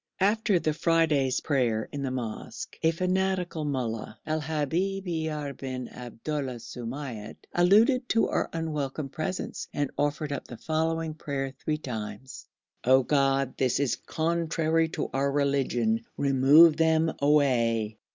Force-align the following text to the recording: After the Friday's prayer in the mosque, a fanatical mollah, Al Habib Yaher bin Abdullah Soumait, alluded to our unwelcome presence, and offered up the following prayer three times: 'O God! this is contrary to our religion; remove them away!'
After 0.19 0.57
the 0.57 0.73
Friday's 0.73 1.41
prayer 1.41 1.87
in 1.91 2.01
the 2.01 2.09
mosque, 2.09 2.75
a 2.81 2.89
fanatical 2.89 3.65
mollah, 3.65 4.17
Al 4.25 4.39
Habib 4.39 5.05
Yaher 5.05 5.55
bin 5.55 5.89
Abdullah 5.89 6.59
Soumait, 6.59 7.35
alluded 7.53 8.09
to 8.09 8.27
our 8.27 8.49
unwelcome 8.51 9.09
presence, 9.09 9.67
and 9.75 9.91
offered 9.99 10.31
up 10.31 10.47
the 10.47 10.57
following 10.57 11.13
prayer 11.13 11.51
three 11.63 11.77
times: 11.77 12.47
'O 12.83 13.03
God! 13.03 13.55
this 13.59 13.79
is 13.79 13.95
contrary 13.95 14.87
to 14.87 15.07
our 15.13 15.31
religion; 15.31 16.03
remove 16.17 16.77
them 16.77 17.13
away!' 17.19 17.99